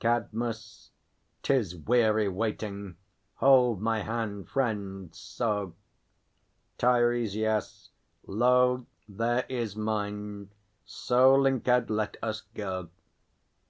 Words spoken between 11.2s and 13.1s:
linkèd let us go.